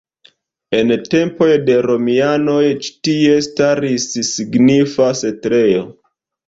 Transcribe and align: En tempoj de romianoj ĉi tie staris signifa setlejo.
En 0.77 0.93
tempoj 1.15 1.49
de 1.67 1.75
romianoj 1.87 2.65
ĉi 2.87 2.91
tie 3.09 3.39
staris 3.51 4.11
signifa 4.35 5.15
setlejo. 5.25 5.89